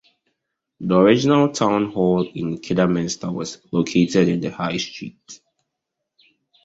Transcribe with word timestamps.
The 0.79 0.97
original 0.97 1.51
town 1.53 1.91
hall 1.91 2.27
in 2.33 2.57
Kidderminster 2.57 3.31
was 3.31 3.59
located 3.71 4.29
in 4.29 4.41
the 4.41 4.49
High 4.49 4.77
Street. 4.77 5.39